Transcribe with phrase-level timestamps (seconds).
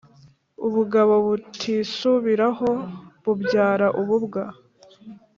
[0.67, 2.69] Ubugabo butisubiraho
[3.23, 4.43] bubyara ububwa.